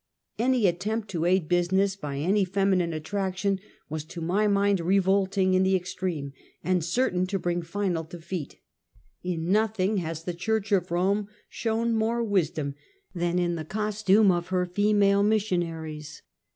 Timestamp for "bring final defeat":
7.37-8.57